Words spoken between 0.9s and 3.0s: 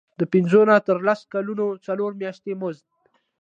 لس کلونو څلور میاشتې مزد.